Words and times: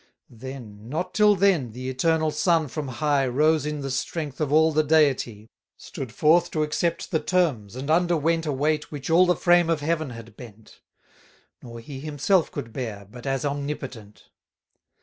Then, 0.31 0.89
not 0.89 1.13
till 1.13 1.35
then, 1.35 1.73
the 1.73 1.87
Eternal 1.87 2.31
Son 2.31 2.67
from 2.67 2.87
high 2.87 3.25
510 3.27 3.35
Rose 3.37 3.65
in 3.67 3.81
the 3.81 3.91
strength 3.91 4.41
of 4.41 4.51
all 4.51 4.71
the 4.71 4.81
Deity: 4.83 5.47
Stood 5.77 6.11
forth 6.11 6.49
to 6.49 6.63
accept 6.63 7.11
the 7.11 7.19
terms, 7.19 7.75
and 7.75 7.87
underwent 7.91 8.47
A 8.47 8.51
weight 8.51 8.91
which 8.91 9.11
all 9.11 9.27
the 9.27 9.35
frame 9.35 9.69
of 9.69 9.81
heaven 9.81 10.09
had 10.09 10.35
bent. 10.35 10.81
Nor 11.61 11.79
he 11.81 11.99
himself 11.99 12.51
could 12.51 12.73
bear, 12.73 13.05
but 13.11 13.27
as 13.27 13.45
Omnipotent. 13.45 14.23